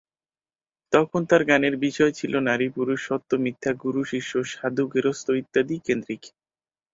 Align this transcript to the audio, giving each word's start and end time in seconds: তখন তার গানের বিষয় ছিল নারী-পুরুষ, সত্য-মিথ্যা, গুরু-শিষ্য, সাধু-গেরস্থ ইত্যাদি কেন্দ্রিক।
তখন 0.93 1.21
তার 1.25 1.41
গানের 1.43 1.75
বিষয় 1.77 2.11
ছিল 2.11 2.33
নারী-পুরুষ, 2.41 2.99
সত্য-মিথ্যা, 3.07 3.71
গুরু-শিষ্য, 3.83 4.31
সাধু-গেরস্থ 4.51 5.27
ইত্যাদি 5.41 5.75
কেন্দ্রিক। 5.87 6.21